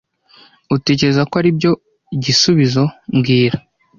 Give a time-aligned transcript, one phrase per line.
[0.75, 1.71] Utekereza ko aribyo
[2.23, 2.83] gisubizo
[3.15, 3.57] mbwira